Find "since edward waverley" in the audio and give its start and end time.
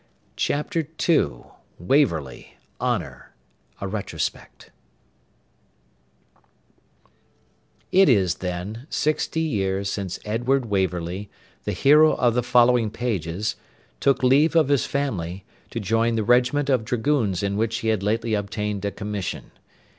9.91-11.29